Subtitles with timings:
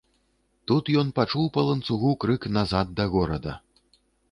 [0.71, 3.53] Тут ён пачуў па ланцугу крык назад да горада.